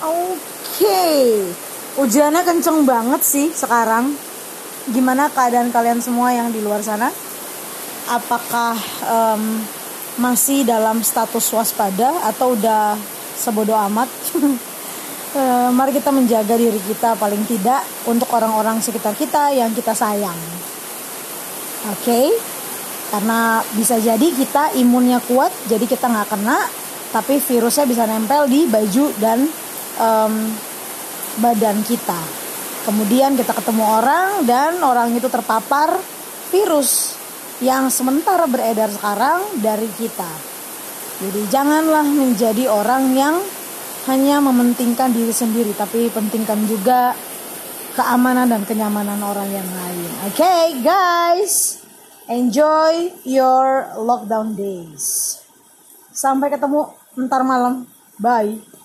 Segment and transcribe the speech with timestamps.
[0.00, 1.04] Oke,
[2.00, 4.16] hujannya kenceng banget sih sekarang.
[4.88, 7.12] Gimana keadaan kalian semua yang di luar sana?
[8.08, 9.60] Apakah em,
[10.16, 12.96] masih dalam status waspada atau udah
[13.36, 14.08] sebodoh amat?
[15.30, 20.34] Eh, mari kita menjaga diri kita paling tidak untuk orang-orang sekitar kita yang kita sayang.
[21.86, 22.34] Oke,
[23.14, 26.66] karena bisa jadi kita imunnya kuat, jadi kita nggak kena,
[27.14, 29.46] tapi virusnya bisa nempel di baju dan
[30.00, 30.34] em,
[31.44, 32.20] badan kita.
[32.88, 36.00] Kemudian kita ketemu orang dan orang itu terpapar
[36.48, 37.20] virus
[37.60, 40.32] yang sementara beredar sekarang dari kita.
[41.20, 43.36] Jadi janganlah menjadi orang yang
[44.08, 47.12] hanya mementingkan diri sendiri, tapi pentingkan juga
[47.92, 50.10] keamanan dan kenyamanan orang yang lain.
[50.24, 51.84] Oke, okay, guys,
[52.24, 55.36] enjoy your lockdown days.
[56.08, 56.88] Sampai ketemu
[57.28, 57.84] ntar malam.
[58.16, 58.79] Bye.